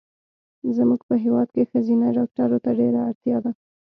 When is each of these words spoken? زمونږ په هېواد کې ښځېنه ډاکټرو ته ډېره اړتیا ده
زمونږ 0.77 1.01
په 1.09 1.15
هېواد 1.23 1.47
کې 1.55 1.69
ښځېنه 1.71 2.07
ډاکټرو 2.17 2.57
ته 2.65 2.69
ډېره 2.79 2.99
اړتیا 3.09 3.37
ده 3.43 3.51